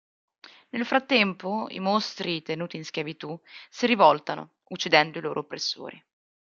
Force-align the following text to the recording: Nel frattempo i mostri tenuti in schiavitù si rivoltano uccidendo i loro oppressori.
Nel 0.69 0.83
frattempo 0.83 1.67
i 1.69 1.79
mostri 1.79 2.41
tenuti 2.41 2.75
in 2.75 2.83
schiavitù 2.83 3.39
si 3.69 3.85
rivoltano 3.85 4.55
uccidendo 4.69 5.19
i 5.19 5.21
loro 5.21 5.41
oppressori. 5.41 6.03